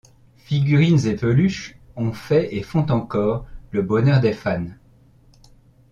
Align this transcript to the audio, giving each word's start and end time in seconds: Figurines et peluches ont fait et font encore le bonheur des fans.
Figurines 0.35 1.05
et 1.05 1.15
peluches 1.15 1.77
ont 1.95 2.11
fait 2.11 2.55
et 2.55 2.63
font 2.63 2.87
encore 2.89 3.45
le 3.69 3.83
bonheur 3.83 4.19
des 4.19 4.33
fans. 4.33 4.71